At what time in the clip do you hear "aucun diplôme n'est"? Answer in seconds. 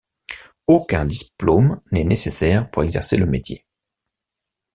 0.65-2.03